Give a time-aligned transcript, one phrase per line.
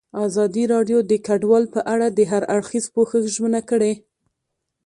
[0.27, 3.93] ازادي راډیو د کډوال په اړه د هر اړخیز پوښښ ژمنه کړې.